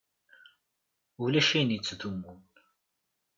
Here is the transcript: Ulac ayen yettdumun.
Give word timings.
Ulac 1.23 1.49
ayen 1.55 1.73
yettdumun. 1.75 2.41